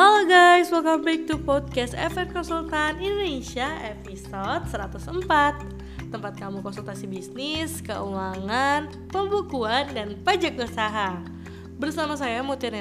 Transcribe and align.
Halo 0.00 0.24
guys, 0.24 0.72
welcome 0.72 1.04
back 1.04 1.28
to 1.28 1.36
podcast 1.36 1.92
FR 1.92 2.24
Konsultan 2.32 2.96
Indonesia 3.04 3.68
episode 3.84 4.64
104 4.64 5.28
Tempat 6.08 6.40
kamu 6.40 6.64
konsultasi 6.64 7.04
bisnis, 7.04 7.84
keuangan, 7.84 8.88
pembukuan, 9.12 9.92
dan 9.92 10.16
pajak 10.24 10.56
usaha 10.56 11.20
Bersama 11.76 12.16
saya 12.16 12.40
Mutia 12.40 12.72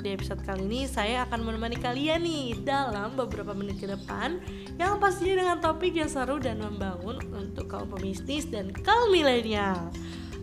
Di 0.00 0.16
episode 0.16 0.40
kali 0.40 0.64
ini 0.64 0.88
saya 0.88 1.28
akan 1.28 1.44
menemani 1.44 1.76
kalian 1.76 2.24
nih 2.24 2.56
Dalam 2.64 3.20
beberapa 3.20 3.52
menit 3.52 3.76
ke 3.76 3.92
depan 3.92 4.40
Yang 4.80 4.96
pastinya 4.96 5.44
dengan 5.44 5.60
topik 5.60 5.92
yang 5.92 6.08
seru 6.08 6.40
dan 6.40 6.64
membangun 6.64 7.20
Untuk 7.36 7.68
kaum 7.68 7.92
pebisnis 7.92 8.48
dan 8.48 8.72
kaum 8.72 9.12
milenial 9.12 9.92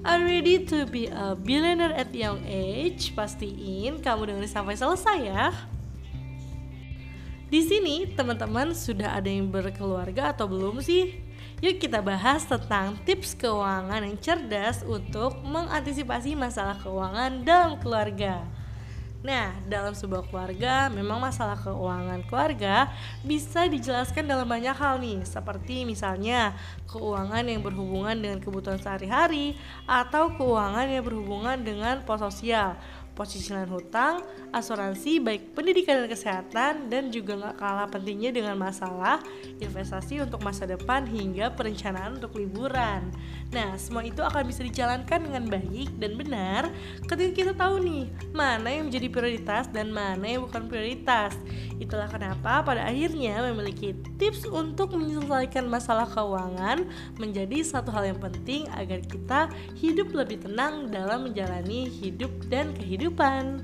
Are 0.05 0.21
ready 0.21 0.61
to 0.61 0.85
be 0.85 1.09
a 1.09 1.33
billionaire 1.33 1.97
at 1.97 2.13
young 2.13 2.45
age? 2.45 3.17
Pastiin 3.17 3.97
kamu 3.97 4.29
dengerin 4.29 4.45
sampai 4.45 4.77
selesai 4.77 5.19
ya. 5.25 5.49
Di 7.47 7.63
sini 7.63 8.03
teman-teman 8.11 8.75
sudah 8.75 9.15
ada 9.15 9.31
yang 9.31 9.47
berkeluarga 9.47 10.35
atau 10.35 10.51
belum 10.51 10.83
sih? 10.83 11.15
Yuk 11.63 11.79
kita 11.79 12.03
bahas 12.03 12.43
tentang 12.43 12.99
tips 13.07 13.39
keuangan 13.39 14.03
yang 14.03 14.19
cerdas 14.19 14.83
untuk 14.83 15.39
mengantisipasi 15.47 16.35
masalah 16.35 16.75
keuangan 16.83 17.47
dalam 17.47 17.79
keluarga. 17.79 18.43
Nah, 19.23 19.55
dalam 19.63 19.95
sebuah 19.95 20.27
keluarga, 20.27 20.91
memang 20.91 21.23
masalah 21.23 21.55
keuangan 21.55 22.19
keluarga 22.27 22.91
bisa 23.23 23.63
dijelaskan 23.65 24.27
dalam 24.27 24.45
banyak 24.45 24.75
hal 24.75 24.99
nih, 24.99 25.23
seperti 25.23 25.87
misalnya 25.87 26.51
keuangan 26.91 27.47
yang 27.47 27.63
berhubungan 27.63 28.13
dengan 28.13 28.43
kebutuhan 28.43 28.77
sehari-hari 28.77 29.55
atau 29.87 30.35
keuangan 30.35 30.85
yang 30.85 31.01
berhubungan 31.01 31.57
dengan 31.63 32.03
pos 32.03 32.19
sosial, 32.21 32.75
posisilan 33.17 33.65
hutang, 33.65 34.21
asuransi 34.53 35.17
baik 35.17 35.57
pendidikan 35.57 36.05
dan 36.05 36.07
kesehatan 36.07 36.73
dan 36.93 37.09
juga 37.09 37.33
nggak 37.33 37.55
kalah 37.57 37.89
pentingnya 37.89 38.29
dengan 38.29 38.53
masalah 38.53 39.17
investasi 39.57 40.21
untuk 40.21 40.45
masa 40.45 40.69
depan 40.69 41.09
hingga 41.09 41.49
perencanaan 41.57 42.21
untuk 42.21 42.37
liburan. 42.37 43.09
Nah, 43.49 43.73
semua 43.81 44.05
itu 44.05 44.21
akan 44.21 44.45
bisa 44.45 44.61
dijalankan 44.61 45.17
dengan 45.25 45.49
baik 45.49 45.97
dan 45.97 46.13
benar 46.13 46.69
ketika 47.09 47.31
kita 47.33 47.51
tahu 47.57 47.81
nih 47.81 48.05
mana 48.37 48.69
yang 48.69 48.85
menjadi 48.91 49.07
prioritas 49.09 49.65
dan 49.73 49.89
mana 49.89 50.21
yang 50.21 50.45
bukan 50.45 50.69
prioritas. 50.69 51.33
Itulah 51.81 52.09
kenapa 52.09 52.61
pada 52.61 52.85
akhirnya 52.85 53.41
memiliki 53.49 53.97
tips 54.21 54.45
untuk 54.45 54.93
menyelesaikan 54.93 55.65
masalah 55.65 56.05
keuangan 56.09 56.85
menjadi 57.17 57.63
satu 57.65 57.89
hal 57.93 58.13
yang 58.13 58.19
penting 58.19 58.69
agar 58.75 58.99
kita 59.01 59.49
hidup 59.77 60.11
lebih 60.13 60.43
tenang 60.43 60.89
dalam 60.91 61.29
menjalani 61.29 61.87
hidup 61.87 62.29
dan 62.51 62.75
kehidupan 62.75 63.06
kehidupan. 63.07 63.63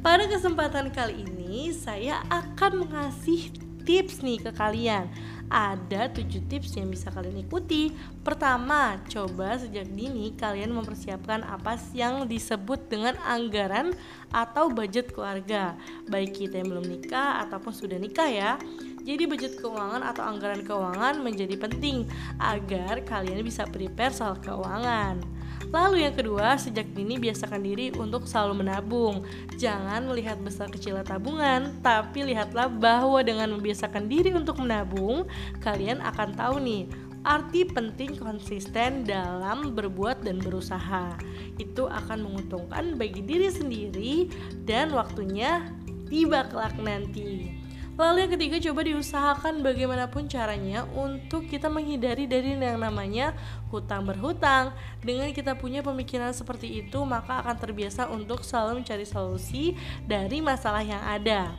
Pada 0.00 0.24
kesempatan 0.24 0.88
kali 0.88 1.28
ini 1.28 1.76
saya 1.76 2.24
akan 2.32 2.88
mengasih 2.88 3.52
tips 3.84 4.24
nih 4.24 4.40
ke 4.40 4.50
kalian. 4.56 5.12
Ada 5.52 6.08
7 6.08 6.48
tips 6.48 6.78
yang 6.80 6.88
bisa 6.88 7.12
kalian 7.12 7.44
ikuti. 7.44 7.92
Pertama, 8.24 8.96
coba 9.12 9.60
sejak 9.60 9.92
dini 9.92 10.32
kalian 10.40 10.72
mempersiapkan 10.72 11.44
apa 11.44 11.76
yang 11.92 12.24
disebut 12.24 12.88
dengan 12.88 13.18
anggaran 13.28 13.92
atau 14.32 14.72
budget 14.72 15.12
keluarga. 15.12 15.76
Baik 16.08 16.38
kita 16.40 16.64
yang 16.64 16.72
belum 16.72 16.86
nikah 16.88 17.44
ataupun 17.44 17.76
sudah 17.76 18.00
nikah 18.00 18.30
ya. 18.30 18.56
Jadi 19.04 19.28
budget 19.28 19.60
keuangan 19.60 20.00
atau 20.00 20.24
anggaran 20.24 20.64
keuangan 20.64 21.20
menjadi 21.20 21.60
penting 21.60 22.08
agar 22.40 23.04
kalian 23.04 23.44
bisa 23.44 23.68
prepare 23.68 24.16
soal 24.16 24.40
keuangan. 24.40 25.39
Lalu 25.70 26.02
yang 26.02 26.14
kedua, 26.18 26.58
sejak 26.58 26.90
dini 26.90 27.14
biasakan 27.22 27.62
diri 27.62 27.94
untuk 27.94 28.26
selalu 28.26 28.66
menabung. 28.66 29.22
Jangan 29.54 30.02
melihat 30.10 30.42
besar 30.42 30.66
kecilnya 30.66 31.06
tabungan, 31.06 31.78
tapi 31.78 32.26
lihatlah 32.26 32.66
bahwa 32.66 33.22
dengan 33.22 33.54
membiasakan 33.54 34.10
diri 34.10 34.34
untuk 34.34 34.58
menabung, 34.58 35.30
kalian 35.62 36.02
akan 36.02 36.34
tahu 36.34 36.58
nih 36.58 36.90
arti 37.20 37.68
penting 37.68 38.16
konsisten 38.16 39.06
dalam 39.06 39.76
berbuat 39.76 40.26
dan 40.26 40.42
berusaha. 40.42 41.14
Itu 41.60 41.86
akan 41.86 42.26
menguntungkan 42.26 42.96
bagi 42.98 43.22
diri 43.22 43.52
sendiri 43.52 44.26
dan 44.66 44.90
waktunya 44.90 45.68
tiba 46.10 46.48
kelak 46.50 46.74
nanti. 46.82 47.59
Lalu 48.00 48.24
yang 48.24 48.32
ketiga 48.32 48.56
coba 48.64 48.80
diusahakan 48.80 49.60
bagaimanapun 49.60 50.24
caranya 50.24 50.88
untuk 50.96 51.44
kita 51.44 51.68
menghindari 51.68 52.24
dari 52.24 52.56
yang 52.56 52.80
namanya 52.80 53.36
hutang 53.68 54.08
berhutang. 54.08 54.72
Dengan 55.04 55.28
kita 55.36 55.52
punya 55.52 55.84
pemikiran 55.84 56.32
seperti 56.32 56.80
itu 56.80 56.96
maka 57.04 57.44
akan 57.44 57.60
terbiasa 57.60 58.08
untuk 58.08 58.40
selalu 58.40 58.80
mencari 58.80 59.04
solusi 59.04 59.76
dari 60.08 60.40
masalah 60.40 60.80
yang 60.80 61.04
ada. 61.04 61.52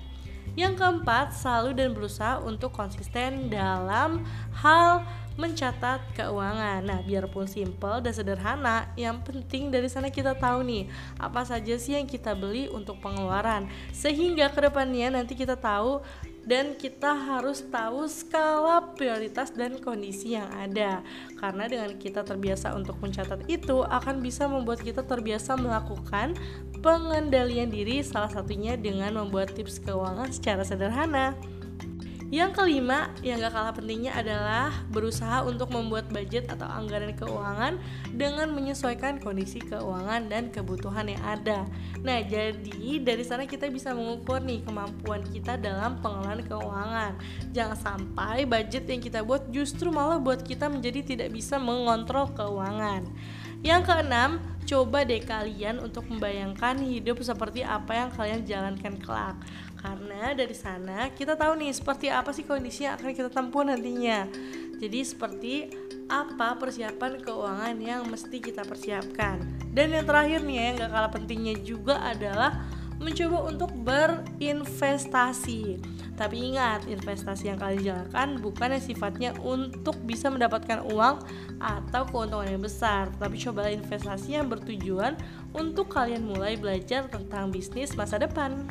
Yang 0.57 0.81
keempat, 0.81 1.30
selalu 1.31 1.78
dan 1.78 1.94
berusaha 1.94 2.41
untuk 2.41 2.74
konsisten 2.74 3.53
dalam 3.53 4.25
hal 4.66 5.06
mencatat 5.40 6.03
keuangan. 6.18 6.84
Nah, 6.84 7.00
biarpun 7.03 7.47
simple 7.47 8.03
dan 8.03 8.14
sederhana, 8.14 8.92
yang 9.00 9.24
penting 9.24 9.72
dari 9.72 9.88
sana 9.88 10.12
kita 10.12 10.36
tahu 10.36 10.64
nih 10.66 10.92
apa 11.19 11.47
saja 11.47 11.75
sih 11.80 11.96
yang 11.96 12.08
kita 12.08 12.36
beli 12.36 12.68
untuk 12.72 13.00
pengeluaran, 13.00 13.68
sehingga 13.96 14.52
ke 14.52 14.59
depannya 14.68 15.16
nanti 15.16 15.34
kita 15.38 15.56
tahu 15.56 16.03
dan 16.42 16.74
kita 16.74 17.14
harus 17.14 17.62
tahu 17.69 18.09
skala 18.09 18.81
prioritas 18.97 19.53
dan 19.53 19.78
kondisi 19.78 20.34
yang 20.34 20.50
ada. 20.58 21.06
Karena 21.38 21.69
dengan 21.69 21.94
kita 21.96 22.25
terbiasa 22.25 22.74
untuk 22.74 22.98
mencatat 22.98 23.46
itu 23.46 23.86
akan 23.86 24.25
bisa 24.25 24.50
membuat 24.50 24.81
kita 24.81 25.06
terbiasa 25.06 25.53
melakukan 25.53 26.34
pengendalian 26.81 27.69
diri 27.69 28.02
salah 28.02 28.34
satunya 28.34 28.74
dengan 28.74 29.22
membuat 29.22 29.53
tips 29.53 29.78
keuangan 29.86 30.34
secara 30.34 30.66
sederhana 30.66 31.38
yang 32.31 32.56
kelima, 32.56 33.12
yang 33.19 33.44
gak 33.44 33.52
kalah 33.52 33.75
pentingnya 33.75 34.16
adalah 34.16 34.72
berusaha 34.88 35.44
untuk 35.44 35.68
membuat 35.68 36.08
budget 36.08 36.47
atau 36.47 36.64
anggaran 36.64 37.12
keuangan 37.12 37.75
dengan 38.16 38.56
menyesuaikan 38.56 39.19
kondisi 39.19 39.59
keuangan 39.59 40.31
dan 40.31 40.47
kebutuhan 40.47 41.12
yang 41.12 41.19
ada. 41.28 41.68
Nah, 42.00 42.24
jadi 42.24 43.03
dari 43.03 43.28
sana 43.28 43.44
kita 43.44 43.68
bisa 43.68 43.92
mengukur 43.92 44.40
nih 44.40 44.64
kemampuan 44.64 45.28
kita 45.28 45.59
dalam 45.59 46.00
pengelolaan 46.00 46.47
keuangan. 46.47 47.12
Jangan 47.52 47.75
sampai 47.75 48.48
budget 48.48 48.88
yang 48.88 49.03
kita 49.03 49.28
buat 49.28 49.52
justru 49.52 49.92
malah 49.92 50.16
buat 50.16 50.40
kita 50.40 50.72
menjadi 50.72 51.03
tidak 51.03 51.36
bisa 51.36 51.59
mengontrol 51.59 52.31
keuangan. 52.31 53.12
Yang 53.59 53.92
keenam, 53.92 54.40
coba 54.72 55.04
deh 55.04 55.20
kalian 55.20 55.84
untuk 55.84 56.08
membayangkan 56.08 56.80
hidup 56.80 57.20
seperti 57.20 57.59
apa 57.59 57.92
yang 57.92 58.08
kalian 58.16 58.48
jalankan 58.48 58.96
kelak. 59.04 59.36
Karena 59.76 60.32
dari 60.32 60.56
sana 60.56 61.12
kita 61.12 61.36
tahu 61.36 61.59
nih 61.59 61.76
seperti 61.76 62.08
apa 62.08 62.32
sih 62.32 62.48
kondisi 62.48 62.88
yang 62.88 62.96
akan 62.96 63.12
kita 63.12 63.28
tempuh 63.28 63.68
nantinya. 63.68 64.31
Jadi 64.80 65.00
seperti 65.04 65.68
apa 66.08 66.56
persiapan 66.56 67.20
keuangan 67.20 67.76
yang 67.84 68.08
mesti 68.08 68.40
kita 68.40 68.64
persiapkan. 68.64 69.44
Dan 69.76 69.92
yang 69.92 70.08
terakhir 70.08 70.40
nih 70.48 70.56
ya 70.56 70.64
yang 70.64 70.88
gak 70.88 70.92
kalah 70.96 71.12
pentingnya 71.12 71.60
juga 71.60 72.00
adalah 72.08 72.64
mencoba 72.96 73.52
untuk 73.52 73.76
berinvestasi 73.76 75.84
tapi 76.22 76.54
ingat 76.54 76.86
investasi 76.86 77.50
yang 77.50 77.58
kalian 77.58 77.82
jalankan 77.82 78.38
bukan 78.38 78.78
yang 78.78 78.84
sifatnya 78.86 79.30
untuk 79.42 79.98
bisa 80.06 80.30
mendapatkan 80.30 80.86
uang 80.94 81.18
atau 81.58 82.02
keuntungan 82.14 82.46
yang 82.46 82.62
besar 82.62 83.09
tapi 83.18 83.42
coba 83.42 83.74
investasi 83.74 84.38
yang 84.38 84.46
bertujuan 84.46 85.18
untuk 85.58 85.90
kalian 85.90 86.30
mulai 86.30 86.62
belajar 86.62 87.10
tentang 87.10 87.50
bisnis 87.50 87.98
masa 87.98 88.22
depan 88.22 88.70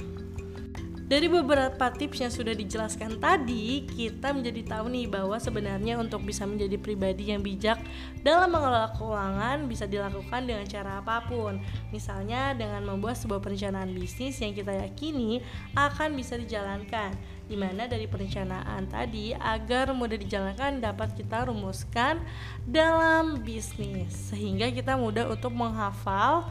dari 1.10 1.26
beberapa 1.26 1.90
tips 1.90 2.22
yang 2.22 2.30
sudah 2.30 2.54
dijelaskan 2.54 3.18
tadi, 3.18 3.82
kita 3.82 4.30
menjadi 4.30 4.62
tahu 4.62 4.94
nih 4.94 5.10
bahwa 5.10 5.42
sebenarnya 5.42 5.98
untuk 5.98 6.22
bisa 6.22 6.46
menjadi 6.46 6.78
pribadi 6.78 7.34
yang 7.34 7.42
bijak 7.42 7.82
dalam 8.22 8.54
mengelola 8.54 8.94
keuangan 8.94 9.66
bisa 9.66 9.90
dilakukan 9.90 10.46
dengan 10.46 10.62
cara 10.70 11.02
apa 11.02 11.26
pun. 11.26 11.58
Misalnya 11.90 12.54
dengan 12.54 12.86
membuat 12.86 13.18
sebuah 13.18 13.42
perencanaan 13.42 13.90
bisnis 13.90 14.38
yang 14.38 14.54
kita 14.54 14.70
yakini 14.70 15.42
akan 15.74 16.14
bisa 16.14 16.38
dijalankan. 16.38 17.18
Di 17.50 17.58
mana 17.58 17.90
dari 17.90 18.06
perencanaan 18.06 18.86
tadi 18.86 19.34
agar 19.34 19.90
mudah 19.90 20.14
dijalankan 20.14 20.78
dapat 20.78 21.18
kita 21.18 21.50
rumuskan 21.50 22.22
dalam 22.62 23.42
bisnis. 23.42 24.30
Sehingga 24.30 24.70
kita 24.70 24.94
mudah 24.94 25.26
untuk 25.26 25.50
menghafal 25.50 26.46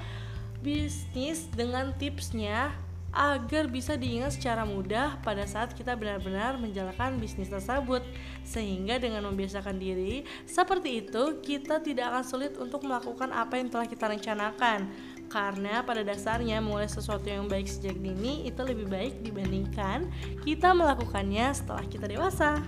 bisnis 0.59 1.47
dengan 1.55 1.95
tipsnya 1.95 2.75
agar 3.09 3.65
bisa 3.65 3.97
diingat 3.97 4.37
secara 4.37 4.67
mudah 4.67 5.17
pada 5.25 5.41
saat 5.47 5.73
kita 5.73 5.97
benar-benar 5.97 6.59
menjalankan 6.61 7.17
bisnis 7.17 7.47
tersebut. 7.47 8.03
Sehingga 8.43 8.99
dengan 8.99 9.23
membiasakan 9.31 9.79
diri 9.79 10.27
seperti 10.43 11.07
itu 11.07 11.39
kita 11.39 11.79
tidak 11.79 12.11
akan 12.11 12.23
sulit 12.27 12.53
untuk 12.59 12.83
melakukan 12.83 13.31
apa 13.33 13.55
yang 13.55 13.71
telah 13.71 13.87
kita 13.87 14.03
rencanakan 14.03 14.91
karena 15.29 15.85
pada 15.85 16.01
dasarnya 16.01 16.59
mulai 16.59 16.89
sesuatu 16.89 17.29
yang 17.29 17.45
baik 17.45 17.69
sejak 17.69 17.95
dini 18.01 18.49
itu 18.49 18.59
lebih 18.65 18.89
baik 18.89 19.21
dibandingkan 19.21 20.09
kita 20.41 20.73
melakukannya 20.73 21.53
setelah 21.53 21.85
kita 21.85 22.09
dewasa 22.09 22.59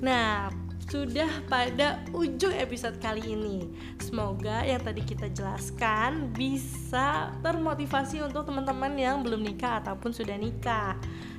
nah 0.00 0.48
sudah 0.88 1.28
pada 1.52 2.00
ujung 2.16 2.56
episode 2.56 2.96
kali 2.96 3.36
ini. 3.36 3.68
Semoga 4.00 4.64
yang 4.64 4.80
tadi 4.80 5.04
kita 5.04 5.28
jelaskan 5.28 6.32
bisa 6.32 7.28
termotivasi 7.44 8.24
untuk 8.24 8.48
teman-teman 8.48 8.96
yang 8.96 9.20
belum 9.20 9.44
nikah 9.44 9.84
ataupun 9.84 10.16
sudah 10.16 10.40
nikah. 10.40 10.96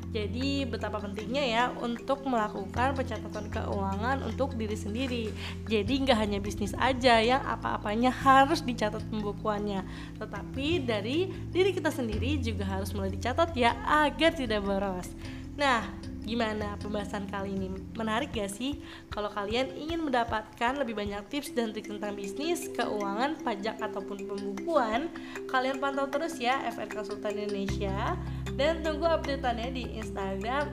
Jadi 0.10 0.66
betapa 0.66 0.98
pentingnya 0.98 1.44
ya 1.46 1.64
untuk 1.78 2.26
melakukan 2.26 2.98
pencatatan 2.98 3.46
keuangan 3.54 4.26
untuk 4.26 4.58
diri 4.58 4.74
sendiri. 4.74 5.26
Jadi 5.70 5.94
nggak 6.02 6.18
hanya 6.18 6.40
bisnis 6.42 6.74
aja 6.82 7.22
yang 7.22 7.46
apa-apanya 7.46 8.10
harus 8.10 8.66
dicatat 8.66 9.06
pembukuannya, 9.14 9.86
tetapi 10.18 10.82
dari 10.82 11.30
diri 11.54 11.72
kita 11.78 11.94
sendiri 11.94 12.42
juga 12.42 12.66
harus 12.66 12.90
mulai 12.98 13.14
dicatat 13.14 13.54
ya 13.54 13.78
agar 13.86 14.34
tidak 14.34 14.66
boros. 14.66 15.14
Nah, 15.60 15.86
Gimana 16.30 16.78
pembahasan 16.78 17.26
kali 17.26 17.58
ini? 17.58 17.74
Menarik 17.98 18.38
gak 18.38 18.54
sih? 18.54 18.78
Kalau 19.10 19.34
kalian 19.34 19.74
ingin 19.74 20.06
mendapatkan 20.06 20.78
lebih 20.78 20.94
banyak 20.94 21.26
tips 21.26 21.58
dan 21.58 21.74
trik 21.74 21.90
tentang 21.90 22.14
bisnis, 22.14 22.70
keuangan, 22.78 23.42
pajak 23.42 23.82
ataupun 23.82 24.30
pembukuan, 24.30 25.10
kalian 25.50 25.82
pantau 25.82 26.06
terus 26.06 26.38
ya 26.38 26.62
FR 26.70 26.86
Konsultan 26.86 27.34
Indonesia 27.34 28.14
dan 28.54 28.86
tunggu 28.86 29.10
updateannya 29.10 29.74
di 29.74 29.90
Instagram 29.98 30.70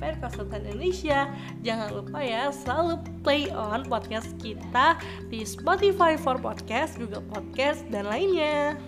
@frkonsultanindonesia. 0.00 1.28
Jangan 1.60 2.00
lupa 2.00 2.24
ya 2.24 2.48
selalu 2.48 3.04
play 3.20 3.52
on 3.52 3.84
podcast 3.84 4.32
kita 4.40 4.96
di 5.28 5.44
Spotify 5.44 6.16
for 6.16 6.40
Podcast, 6.40 6.96
Google 6.96 7.28
Podcast 7.28 7.84
dan 7.92 8.08
lainnya. 8.08 8.80